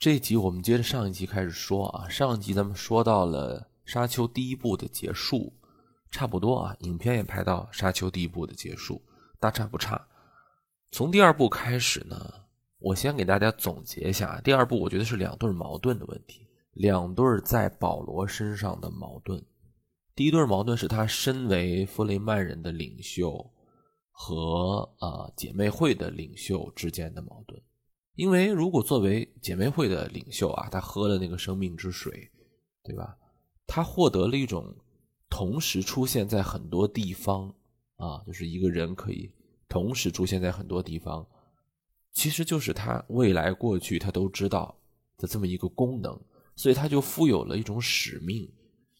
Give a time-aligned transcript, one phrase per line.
[0.00, 5.52] 这一集我们接着上一集开始说啊，上一集咱们说到了沙丘第一部的结束，
[6.10, 9.02] 差不多啊，影片也拍到沙丘第一部的结束，
[9.38, 10.02] 大差不差。
[10.90, 12.16] 从第二部开始呢，
[12.78, 19.44] 我先给大家总结一下，第二部我觉得是两对矛盾的问题，两对在保罗身上的矛盾。
[20.14, 23.52] 第一对矛盾是他身为弗雷曼人的领袖
[24.10, 27.60] 和啊姐妹会的领袖之间的矛盾。
[28.20, 32.30] 因为如果作为姐妹会的领袖啊，他喝了那个生命之水，
[32.84, 33.16] 对吧？
[33.66, 34.76] 他获得了一种
[35.30, 37.48] 同时出现在很多地方
[37.96, 39.32] 啊，就是一个人可以
[39.70, 41.26] 同时出现在很多地方，
[42.12, 44.78] 其实就是他未来过去他都知道
[45.16, 46.20] 的这么一个功能，
[46.54, 48.46] 所以他就富有了一种使命，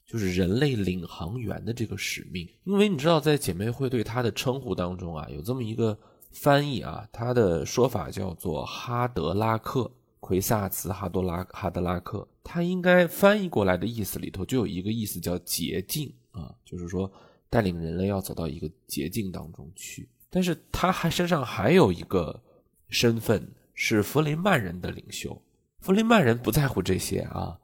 [0.07, 2.49] 就是人类领航员的这个使命。
[2.65, 5.99] 因为你知道，在姐妹会对他的称呼当中啊，有这么一个。
[6.31, 17.11] 翻译啊，他的说法叫做哈德拉克奎萨茨哈多拉哈德拉克，他应该翻译过来的意思里头就有一个意思叫捷径啊，就是说
[17.49, 20.09] 带领人类要走到一个捷径当中去。
[20.31, 22.41] 但是他还身上还有一个
[22.89, 25.43] 身份是弗雷曼人的领袖，
[25.81, 27.59] 弗雷曼人不在乎这些啊，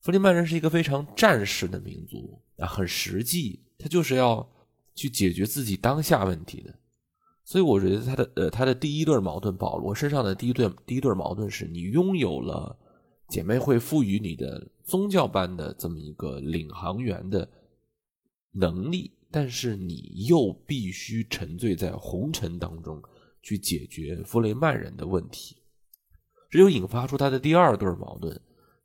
[0.00, 4.46] 弗雷曼人是一个非常战士的民族啊，很实际，他就是要
[4.94, 6.74] 去解决自己当下问题的。
[7.44, 12.78] 所以我觉得他的呃他的第一对矛盾，保罗身上的第一对第一对矛盾是你拥有了
[13.28, 17.48] 姐妹会赋予你的宗教般的这么一个领航员的
[18.52, 23.02] 能力，但是你又必须沉醉在红尘当中
[23.42, 25.56] 去解决弗雷曼人的问题，
[26.48, 28.40] 这就引发出他的第二对矛盾。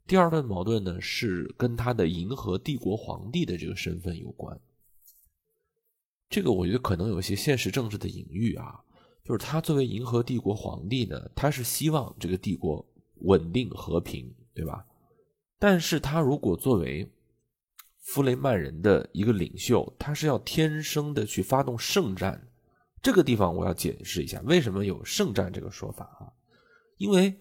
[0.08, 4.60] 第二对矛盾呢是跟他的银河帝国皇帝的这个身份有关。
[6.30, 8.80] 这个我觉得可能有些现实政治的隐喻啊，
[9.24, 12.86] 就是他作为银河帝国皇帝呢，他是希望这个帝国
[13.22, 14.86] 稳定和平，对吧？
[15.58, 17.10] 但是他如果作为
[18.02, 22.42] 弗雷曼人的一个领袖，他是要天生的去发动圣战。
[23.02, 26.28] 这个地方我要解释一下，为什么有圣战这个说法啊？
[26.98, 27.34] 因为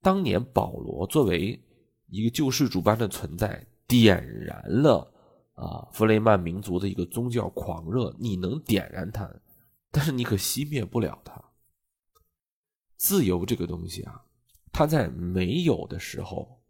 [0.00, 1.60] 当年保罗作为
[2.08, 5.10] 一个救世主般的存在，点燃了。
[5.54, 9.32] 啊，弗雷曼民族的一个宗教狂热，你能点燃它，
[9.90, 11.40] 但是你可熄灭不了它。
[12.96, 14.24] 自由这个东西啊，
[14.72, 16.60] 它在没有的时候，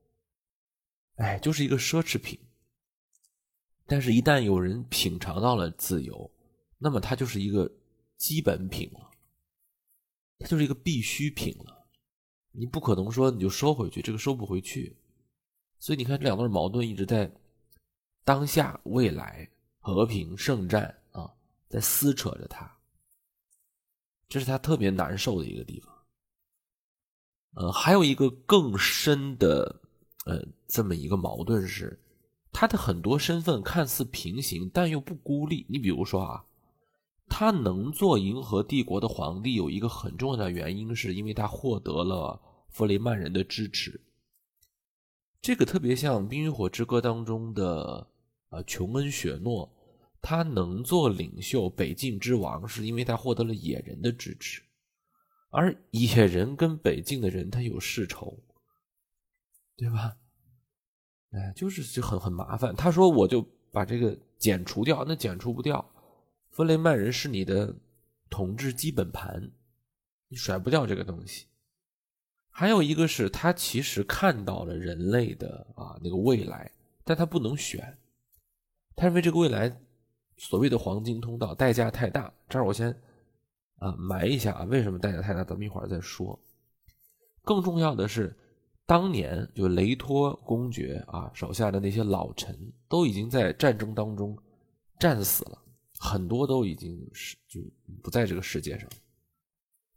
[1.14, 2.38] 哎，就是一个奢侈品；
[3.86, 6.30] 但是，一旦有人品尝到了自由，
[6.76, 7.70] 那么它就是一个
[8.18, 9.10] 基本品了，
[10.38, 11.86] 它就是一个必需品了。
[12.50, 14.94] 你不可能说你就收回去，这个收不回去。
[15.78, 17.32] 所以你看，这两段矛盾一直在。
[18.24, 19.46] 当下、未来、
[19.78, 21.30] 和平、圣战啊，
[21.68, 22.74] 在撕扯着他，
[24.30, 25.94] 这是他特别难受的一个地方。
[27.56, 29.78] 呃，还有一个更深的
[30.24, 32.02] 呃这么一个矛盾是，
[32.50, 35.66] 他的很多身份看似平行，但又不孤立。
[35.68, 36.46] 你比如说啊，
[37.28, 44.00] 他能做银河帝国的皇帝，有一个很重要的原因，是因为他获得了弗雷曼人的支持。
[45.42, 48.08] 这个特别像《冰与火之歌》当中的。
[48.54, 49.68] 啊，琼恩·雪诺，
[50.22, 54.62] 他能做领袖、北境之王，是因为他获得了野人的支持，
[55.50, 58.38] 而野人跟北境的人他有世仇，
[59.76, 60.16] 对吧？
[61.32, 62.74] 哎，就是就很很麻烦。
[62.76, 65.84] 他说我就把这个剪除掉，那剪除不掉。
[66.50, 67.74] 弗雷曼人是你的
[68.30, 69.50] 统治基本盘，
[70.28, 71.46] 你甩不掉这个东西。
[72.50, 76.70] 还有一个是他其实看到了人类的啊那个未来，
[77.02, 77.98] 但他不能选。
[78.96, 79.74] 他认为这个未来
[80.36, 82.90] 所谓的黄金通道代价太大，这儿我先
[83.76, 85.42] 啊埋一下啊，为什么代价太大？
[85.44, 86.38] 咱们一会儿再说。
[87.42, 88.36] 更重要的是，
[88.86, 92.56] 当年就雷托公爵啊手下的那些老臣
[92.88, 94.36] 都已经在战争当中
[94.98, 95.58] 战死了，
[95.98, 97.60] 很多都已经是就
[98.02, 98.88] 不在这个世界上，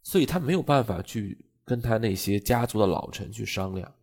[0.04, 3.94] 所以他没有办法去跟他那些家族的老臣去商量。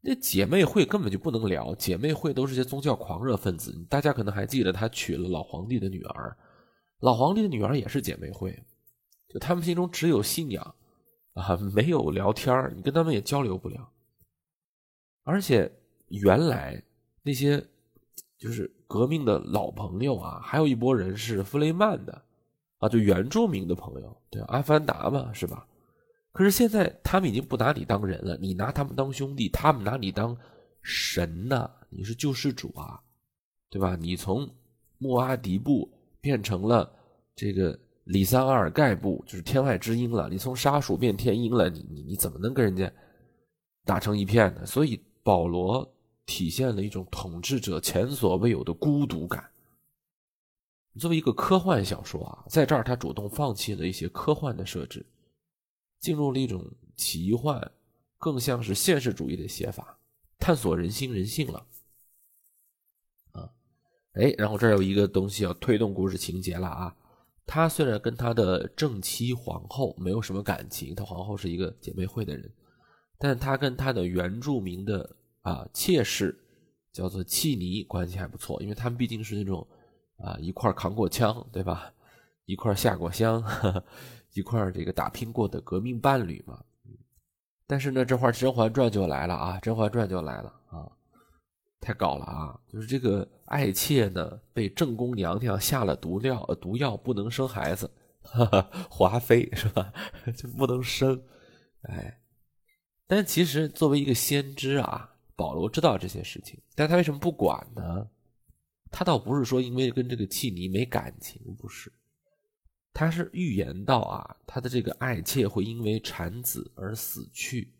[0.00, 3.74] 那姐妹会根本就不能聊，姐妹会都是些宗教狂热分子。
[3.90, 6.36] 大家可能还记得，他娶了老皇帝的女儿，
[7.00, 8.62] 老皇帝的女儿也是姐妹会，
[9.28, 10.74] 就他们心中只有信仰
[11.34, 13.90] 啊，没有聊天你跟他们也交流不了。
[15.24, 15.70] 而且
[16.06, 16.80] 原来
[17.22, 17.62] 那些
[18.38, 22.22] 就是革命的老朋友啊，还有一波人是弗雷曼的
[22.78, 25.66] 啊，就原住民的朋友，对阿凡达嘛，是吧？
[26.38, 30.38] 可是现在他们已经不拿你当人了，你拿他们当兄弟，他们拿你当
[30.82, 31.68] 神呐！
[31.88, 33.02] 你是救世主啊，
[33.68, 33.96] 对吧？
[33.96, 34.48] 你从
[34.98, 35.90] 莫阿迪布
[36.20, 36.88] 变成了
[37.34, 40.28] 这个里桑阿尔盖布，就是天外之音了。
[40.28, 42.88] 你从沙鼠变天鹰了，你你你怎么能跟人家
[43.84, 44.64] 打成一片呢。
[44.64, 45.92] 所以保罗
[46.24, 49.44] 体现了一种统治者前所未有的孤独感。
[51.00, 55.04] 作为一个科幻小说啊，在这儿他主动放弃了一些科幻的设置，
[56.00, 56.64] 进入了一种
[56.96, 57.70] 奇幻，
[58.18, 59.98] 更像是现实主义的写法，
[60.38, 61.66] 探索人心人性了。
[63.32, 63.50] 啊，
[64.12, 66.96] 哎，然后这儿有一个东西要推动故事情节了啊。
[67.46, 72.52] 他虽然跟他的正妻皇后没有什么感情，他皇后是一个姐妹会的人，
[73.18, 76.38] 但他跟他的原住民的啊妾室
[76.92, 79.66] 叫做契尼关系还不错，因为他们毕竟是那种。
[80.20, 81.94] 啊，一块扛过枪，对吧？
[82.48, 83.44] 一块下过乡，
[84.32, 86.64] 一块这个打拼过的革命伴侣嘛。
[87.66, 90.88] 但是呢，这块《甄嬛传》就来了啊，《甄嬛传》就来了啊，
[91.78, 92.58] 太搞了啊！
[92.66, 97.90] 就是这个爱妾呢，被正宫娘娘下了毒药，毒药不能生孩子，
[98.22, 99.92] 哈哈华妃是吧？
[100.34, 101.22] 就不能生。
[101.82, 102.18] 哎，
[103.06, 108.08] 但其实作为一个先知啊，保罗知道这些事情，但他为什么不管呢？
[108.90, 111.92] 他倒不是说因为跟这个契尼没感情，不是，
[112.92, 117.72] 他是预言到啊，他的这个爱妾会因为产子而死去，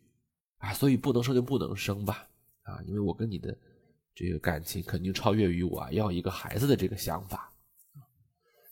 [0.59, 2.29] 啊，所以不能生就不能生吧，
[2.63, 3.57] 啊，因为我跟你的
[4.15, 7.53] 这个感情肯定超越于我要一个孩子的这个想法，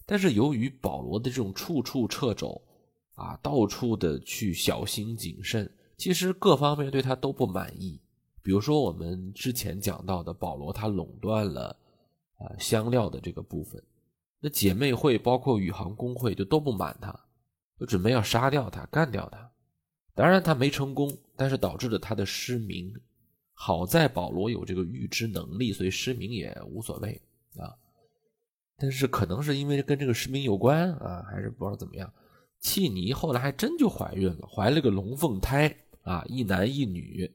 [0.05, 2.63] 但是由于保罗的这种处处掣肘，
[3.15, 8.01] 啊，到处的去小心谨慎，其实各方面对他都不满意，
[8.43, 11.77] 比如说我们之前讲到的保罗，他垄断了。
[12.39, 13.83] 啊，香料的这个部分，
[14.41, 17.13] 那姐妹会包括宇航工会就都不满他，
[17.79, 19.51] 就准备要杀掉他，干掉他。
[20.15, 22.93] 当然他没成功，但是导致了他的失明。
[23.53, 27.21] 好在保罗有这个预知能力，所以失明也无所谓
[27.57, 27.75] 啊。
[28.77, 32.13] 但是可能是因为跟这个失明有关啊，还是不知道怎么样。
[32.61, 37.31] 契尼后来还真就怀孕了，怀了个龙凤胎啊，一男一女，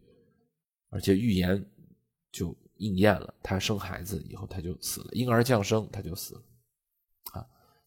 [0.90, 1.66] 而且预言
[2.32, 2.56] 就。
[2.78, 6.42] 应验了，她生孩子以后她就死了，婴儿降生她就死了，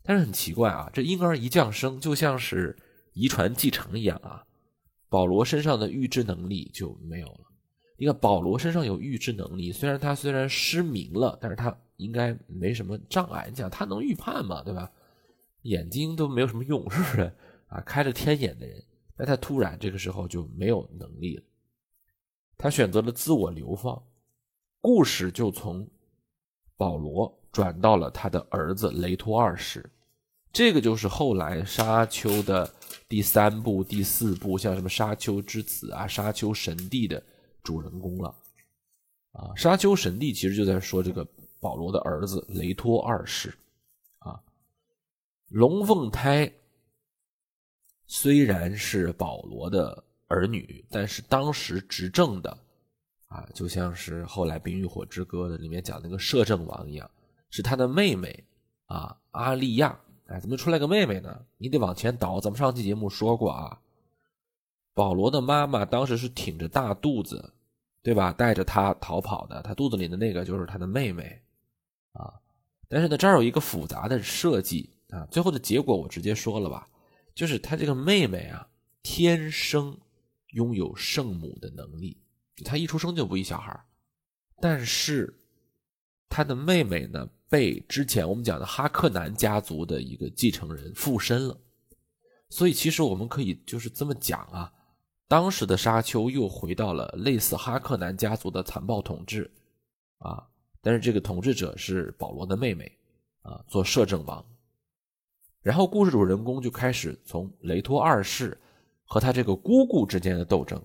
[0.05, 2.77] 但是很奇怪啊，这婴儿一降生就像是
[3.15, 4.45] 遗传继承一样啊，
[5.09, 7.41] 保罗身上的预知能力就没有了。
[7.97, 13.47] 你看保罗身上有预知能力，虽然他虽然失明了，但是他应该没什么障碍。
[13.49, 14.91] 你想他能预判嘛，对吧？
[15.63, 17.33] 眼睛都没有什么用，是不是
[17.69, 17.81] 啊？
[17.81, 18.85] 开着天眼的人，
[19.17, 21.43] 那他突然这个时候就没有能力了，
[22.59, 24.03] 他选择了自我流放。
[24.81, 25.89] 故事就从
[26.77, 29.89] 保罗转到了他的儿子雷托二世，
[30.55, 32.73] 这个就是后来沙丘的
[33.09, 37.21] 第三部、第四部，像什么沙丘之子啊、沙丘神帝的
[37.65, 38.33] 主人公了。
[39.33, 41.27] 啊，沙丘神帝其实就在说这个
[41.59, 43.53] 保罗的儿子雷托二世。
[44.19, 44.41] 啊，
[45.49, 46.51] 龙凤胎
[48.07, 52.57] 虽然是保罗的儿女，但是当时执政的。
[53.27, 57.11] 啊，就像是后来《冰与火之歌》的里面讲那个摄政王一样，
[57.51, 58.45] 是他的妹妹
[58.87, 59.99] 啊，阿利亚。
[60.27, 61.45] 哎，怎么出来个妹妹呢？
[61.59, 62.41] 你得往前倒。
[62.41, 63.79] 咱们上期节目说过啊，
[64.95, 67.53] 保罗的妈妈当时是挺着大肚子，
[68.03, 68.33] 对吧？
[68.33, 71.41] 带着他逃跑的，他肚子里的那个就是他的妹妹
[72.13, 72.33] 啊。
[72.89, 76.89] 但是呢，这儿有一个复杂的设计啊，最后的结果我直接说了吧，
[77.35, 78.67] 就是他这个妹妹啊，
[79.03, 79.97] 天生
[80.49, 82.17] 拥有圣母的能力。
[82.65, 83.79] 他一出生就不一小孩
[84.61, 85.37] 但是
[86.35, 91.57] 他的妹妹呢，被之前我们讲的哈克南家族的一个继承人附身了，
[92.49, 94.73] 所以其实我们可以就是这么讲啊，
[95.29, 99.49] 当时的沙丘又回到了类似哈克南家族的残暴统治
[100.19, 100.45] 啊，
[100.83, 102.91] 但是这个统治者是保罗的妹妹
[103.43, 104.45] 啊，做摄政王，
[105.63, 108.61] 然后故事主人公就开始从雷托二世
[109.05, 110.85] 和他这个姑姑之间的斗争。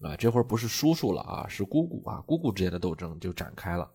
[0.00, 3.88] 啊，这会儿不是叔叔了啊，是姑姑啊，姑姑之间的斗争就展开了。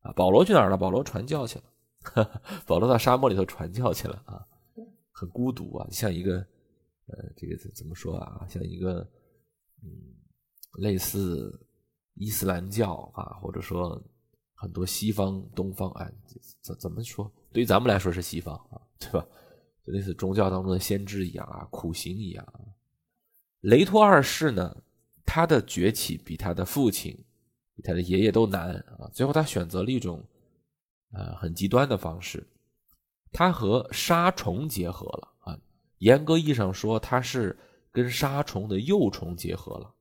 [0.00, 0.76] 啊，保罗去哪儿了？
[0.76, 1.64] 保罗传教去了。
[2.66, 4.46] 保罗到沙漠里头传教去了啊，
[5.10, 6.38] 很孤独啊，像一个
[7.06, 8.46] 呃，这个怎么说啊？
[8.48, 9.00] 像一个
[9.82, 9.90] 嗯，
[10.78, 11.60] 类似
[12.14, 14.00] 伊斯兰教啊，或者说
[14.54, 16.10] 很多西方、东方啊，
[16.62, 17.30] 怎怎么说？
[17.52, 19.26] 对于咱们来说是西方啊，对吧？
[19.84, 22.46] 就类似宗教当中的先知一样啊，苦行一样。
[23.60, 24.82] 雷托二世呢？
[25.30, 27.22] 他的崛起比他的父亲、
[27.82, 29.08] 他的爷爷都难啊！
[29.12, 30.22] 最后他选择了一种，
[31.12, 32.46] 呃，很极端的方式，
[33.32, 35.58] 他和沙虫结合了啊。
[35.98, 37.56] 严格意义上说，他是
[37.92, 39.94] 跟沙虫的幼虫结合了。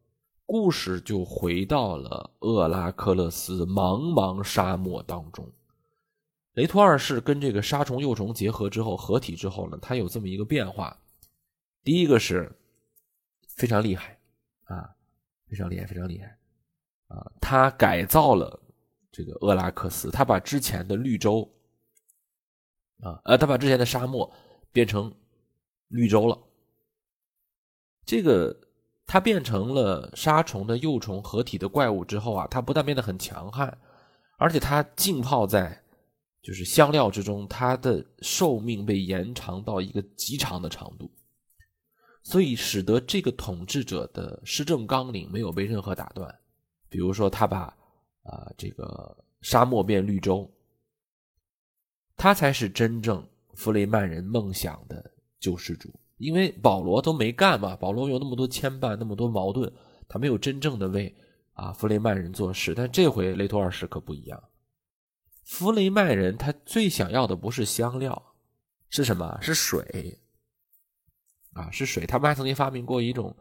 [0.46, 5.46] 故事就回到了厄拉克勒斯茫茫沙漠当中。
[6.54, 10.98] 雷托二世跟这个沙虫幼虫结合之后，合体之后呢，他有这么一个变化：
[11.84, 12.52] 第一个是
[13.48, 14.18] 非常厉害
[14.64, 14.96] 啊。
[15.48, 16.38] 非常厉害，非常厉害
[17.08, 17.32] 啊！
[17.42, 18.62] 他改造了
[19.12, 21.50] 这个厄拉克斯，他把之前的绿洲
[23.02, 24.32] 啊，呃，他把之前的沙漠
[24.72, 25.14] 变成
[25.88, 26.38] 绿洲了。
[28.06, 28.56] 这个
[29.06, 33.78] 它变成了沙虫的幼虫合体的怪物之后啊，它不但变得很强悍，
[34.38, 35.82] 而且它浸泡在
[36.42, 41.10] 就是香料之中，它的寿命被延长到一个极长的长度，
[42.24, 46.34] 所以使得这个统治者的施政纲领没有被任何打断。
[46.98, 47.66] 比如说，他把
[48.24, 50.52] 啊这个沙漠变绿洲，
[52.16, 53.24] 他才是真正
[53.54, 55.94] 弗雷曼人梦想的救世主。
[56.18, 59.72] 因为保罗都没干嘛，保罗有那么多牵绊，那么多矛盾，
[60.08, 61.16] 他没有真正的为
[61.54, 62.74] 啊弗雷曼人做事。
[62.74, 64.44] 但这回雷托二世可不一样，
[65.44, 68.34] 弗雷曼人他最想要的不是香料，
[68.90, 69.38] 是什么？
[69.40, 70.20] 是水
[71.54, 72.08] 啊，是水。
[72.08, 73.38] 他们还曾经发明过一种，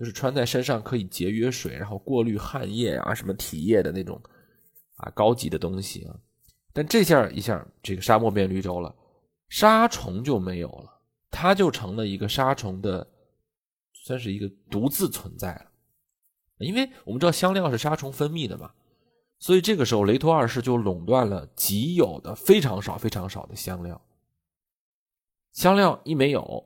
[0.00, 4.18] 就是穿在身上可以节约水，然后过滤汗液啊什么体液的那种
[4.96, 6.16] 啊高级的东西啊。
[6.72, 8.94] 但这下一下，这个沙漠变绿洲了，
[9.50, 10.90] 沙虫就没有了。
[11.30, 13.06] 它就成了一个沙虫的，
[13.92, 15.66] 算是一个独自存在了，
[16.58, 18.72] 因为我们知道香料是沙虫分泌的嘛，
[19.38, 24.00] 所以这个时候雷托二世就垄断了极有的非常少非常少的香料。
[25.52, 26.64] 香料一没有，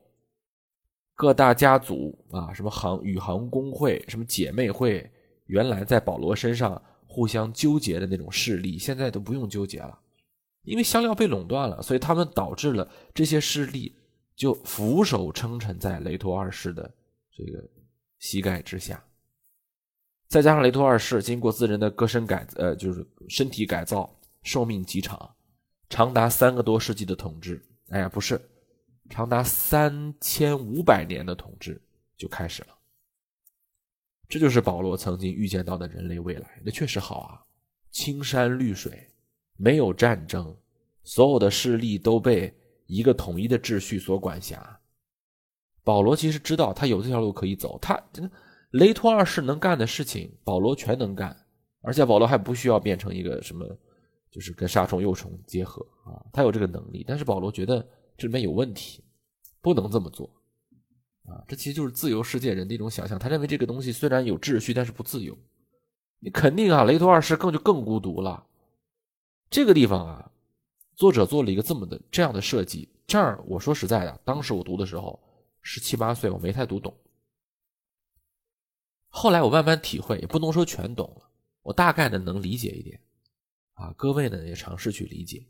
[1.15, 5.09] 各大家族啊，什么航宇航工会、什么姐妹会，
[5.47, 9.97] 原来在保罗身上互相纠结的那种势力，现在都不用纠结了，
[10.63, 13.95] 因为香料被垄断了，所以他们导致了这些势力。
[14.35, 16.93] 就俯首称臣在雷托二世的
[17.31, 17.65] 这个
[18.19, 19.01] 膝盖之下，
[20.27, 25.33] 再加上雷托二世经过自人的割身改呃，就是身体改造，寿命极长，
[25.87, 27.65] 长达三个多世纪的统治。
[27.91, 28.37] 哎呀，不是，
[29.09, 31.81] 长达三千五百年的统治
[32.17, 32.69] 就开始了。
[34.27, 36.61] 这就是保罗曾经预见到的人类未来。
[36.63, 37.41] 那确实好啊，
[37.91, 39.09] 青山绿水，
[39.57, 40.55] 没有战争，
[41.03, 42.53] 所有的势力都被。
[42.87, 44.79] 一个统一的秩序所管辖，
[45.83, 47.79] 保罗其实知道他有这条路可以走。
[47.79, 47.99] 他
[48.69, 51.35] 雷托二世能干的事情，保罗全能干，
[51.81, 53.65] 而且保罗还不需要变成一个什么，
[54.29, 57.03] 就是跟杀虫幼虫结合啊，他有这个能力。
[57.07, 57.83] 但是保罗觉得
[58.17, 59.03] 这里面有问题，
[59.61, 60.29] 不能这么做
[61.23, 61.43] 啊。
[61.47, 63.17] 这其实就是自由世界人的一种想象。
[63.19, 65.37] 他认为这个东西虽然有秩序，但是不自由。
[66.19, 68.45] 你肯定啊，雷托二世更就更孤独了。
[69.49, 70.31] 这个地方啊。
[70.97, 75.21] 作者做了一个这么的这样的设计，这儿我说实在的，当时我读的时候
[75.61, 76.97] 十七八岁，我没太读懂。
[79.09, 81.29] 后来我慢慢体会，也不能说全懂了，
[81.63, 82.97] 我大概的能理解一点。
[83.73, 85.45] 啊，各位呢也尝试去理解。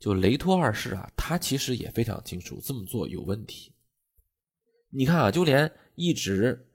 [0.00, 3.72] 就雷托二世啊，他其实也非常清楚这么做有问题。
[4.88, 6.66] 你看啊，就连一直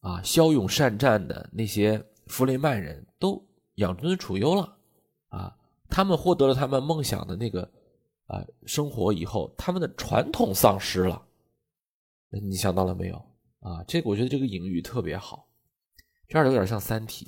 [0.00, 4.78] 啊骁勇善战的那些弗雷曼人都养尊处优了
[5.28, 5.54] 啊。
[5.90, 7.62] 他们获得了他们梦想的那个
[8.26, 11.26] 啊生活以后，他们的传统丧失了。
[12.30, 13.16] 你想到了没有
[13.60, 13.84] 啊？
[13.86, 15.46] 这个我觉得这个隐喻特别好，
[16.28, 17.26] 这儿有点像《三体》，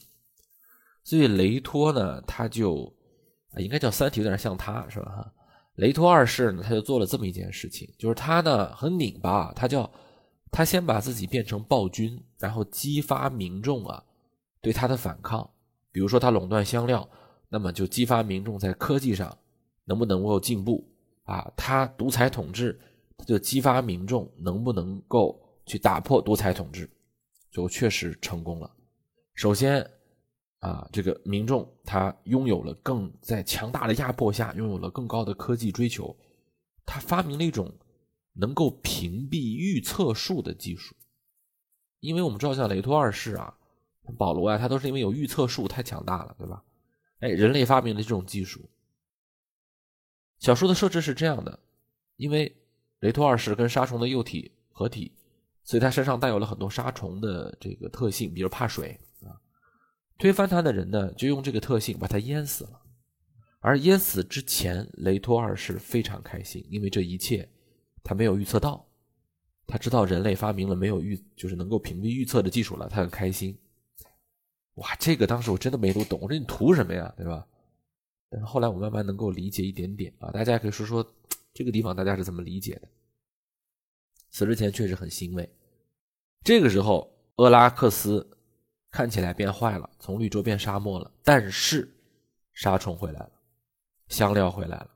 [1.04, 2.85] 所以雷托呢，他就
[3.50, 5.11] 啊应该叫《三体》，有点像他是吧？
[5.11, 5.35] 哈
[5.76, 9.90] 雷托二世呢，他就做了这么一件事情，就是他呢很拧巴，他叫
[10.50, 14.02] 他先把自己变成暴君，然后激发民众啊
[14.60, 15.48] 对他的反抗，
[15.90, 17.08] 比如说他垄断香料。
[17.54, 19.36] 那么就激发民众在科技上
[19.84, 20.90] 能不能够进步
[21.24, 21.52] 啊？
[21.54, 22.80] 他独裁统治，
[23.18, 26.88] 他就激发民众能不能够去打破独裁统治，
[27.50, 28.70] 就确实成功了。
[29.34, 29.86] 首先
[30.62, 36.16] 啊，这个民众他拥有了更在强大的压迫下拥有了更高的科技追求，
[36.87, 37.69] 他发明了一种
[38.33, 40.95] 能够屏蔽预测术的技术。
[41.99, 43.52] 因为我们知道像雷托二世啊、
[44.16, 46.62] 保罗啊，他都是因为有预测术太强大了，对吧？
[47.19, 48.71] 哎，人类发明的这种技术。
[50.38, 51.59] 小说的设置是这样的：
[52.14, 52.57] 因为
[53.00, 55.12] 雷托二世跟沙虫的幼体合体，
[55.64, 58.97] 所以他身上带有了很多沙虫的这个特性，比如怕水。
[60.22, 62.80] 推翻他的人呢，就用这个特性把他淹死了。
[63.58, 67.50] 而淹死之前，雷托二世非常开心，因为这一切
[68.04, 68.88] 他没有预测到。
[69.66, 73.58] 他知道人类发明了没有预，就是能够屏蔽预测的技术了，他很开心。
[74.74, 77.44] 哇，这个当时我真的没读懂，我说你图什么呀，对吧？
[78.30, 81.04] 但是后来我慢慢能够理解一点点啊，大家可以说说
[81.52, 82.86] 这个地方大家是怎么理解的。
[84.30, 85.52] 死之前确实很欣慰。
[86.44, 88.38] 这个时候，厄拉克斯
[88.92, 91.90] 看起来变坏了，从绿洲变沙漠了，但是
[92.52, 93.32] 沙虫回来了，
[94.08, 94.90] 香料回来了，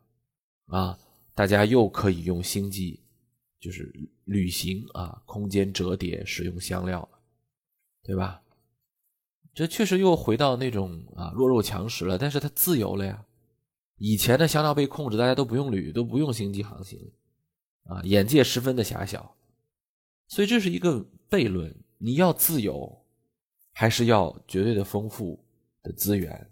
[0.67, 0.99] 啊，
[1.35, 3.03] 大家又可以用星际
[3.59, 3.91] 就是
[4.25, 7.19] 旅行啊，空间折叠使用香料了，
[8.05, 8.43] 对吧？
[9.55, 13.25] 这确实又回到那种啊弱肉强食了，但是它自由了呀。
[13.97, 17.01] 以前的香料被控制，大家都不用铝，都不用星际航行，
[17.85, 19.35] 啊，眼界十分的狭小，
[20.29, 21.75] 所以这是一个悖论。
[21.97, 23.06] 你要自由，
[23.79, 25.39] 还是要绝对的丰富
[25.83, 26.51] 的资源，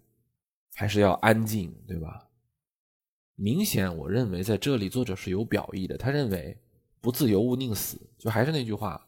[0.74, 2.28] 还是要安静，对吧？
[3.34, 5.96] 明显，我认为在这里作者是有表意的。
[5.96, 6.54] 他认为
[7.00, 9.02] 不自由勿宁死，就还是那句话，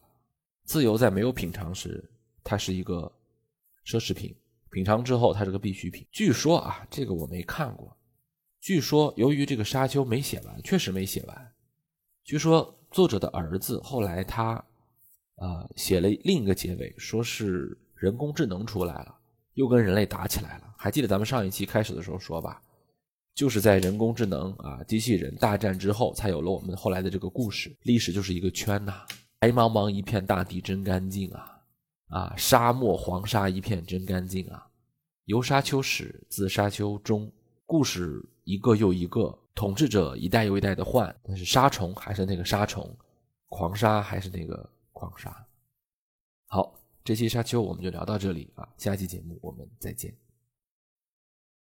[0.63, 2.03] 自由在没有品尝时，
[2.43, 3.01] 它是一个
[3.85, 4.33] 奢侈品；
[4.71, 6.03] 品尝之后，它是个必需品。
[6.11, 7.95] 据说啊，这个我没看过。
[8.59, 11.53] 据说，由于这个《沙丘》没写完，确实没写完。
[12.23, 14.65] 据说作者的儿子后来他，
[15.35, 19.15] 呃，写了另一个结尾，说是人工智能出来了，
[19.55, 20.73] 又跟人类打起来了。
[20.77, 22.61] 还记得咱们上一期开始的时候说吧，
[23.33, 27.75] 就是在人工智能啊、机器人大战之后，才有了我们后来的这个故事。
[27.81, 29.01] 历史就是一个圈呐，
[29.39, 31.61] 白茫茫一片大地真干净啊，
[32.09, 34.65] 啊，沙漠黄沙一片真干净啊。
[35.25, 37.31] 由沙丘始，自沙丘终。
[37.65, 42.95] 故事一个又一个，统治者一代又一代的换，但是沙虫还是那个沙虫，
[43.49, 45.35] 狂沙还是那个狂沙。
[46.47, 46.76] 好，
[47.07, 50.13] 这期沙丘我们就聊到这里啊，下期节目我们再见。